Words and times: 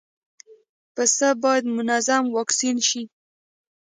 پسه 0.95 1.29
باید 1.43 1.65
منظم 1.77 2.23
واکسین 2.35 2.77
شي. 2.87 3.01